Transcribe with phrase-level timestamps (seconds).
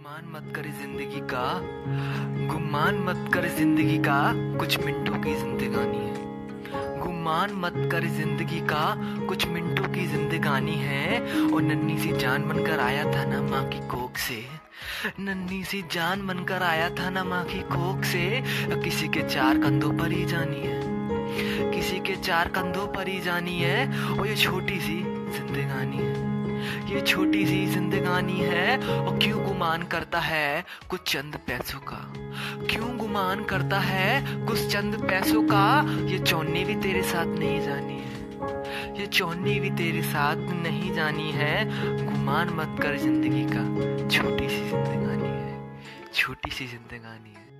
[0.00, 1.46] गुमान मत कर ज़िंदगी का।
[2.48, 4.20] गुमान मत कर ज़िंदगी का
[4.58, 8.84] कुछ मिनटों की जिंदगानी है। गुमान मत कर ज़िंदगी का
[9.28, 13.80] कुछ मिनटों की जिंदगानी है। और नन्ही सी जान बनकर आया था ना माँ की
[13.88, 14.42] कोख से।
[15.20, 18.24] नन्ही सी जान बनकर आया था ना माँ की कोख से।
[18.84, 20.80] किसी के चार कंधों पर ही जानी है।
[21.72, 24.98] किसी के चार कंधों पर ही जानी है। और ये छोटी सी
[25.36, 26.09] जिंदगानी है।
[26.90, 32.12] ये छोटी सी जिंदगानी है और क्यों गुमान करता है कुछ चंद पैसों का?
[32.66, 35.84] क्यों गुमान करता है कुछ चंद पैसों का?
[36.06, 41.30] ये चौनी भी तेरे साथ नहीं जानी है। ये चौनी भी तेरे साथ नहीं जानी
[41.30, 41.64] है।
[42.06, 43.64] गुमान मत कर ज़िंदगी का।
[44.08, 45.78] छोटी सी जिंदगानी है।
[46.14, 47.59] छोटी सी जिंदगानी है।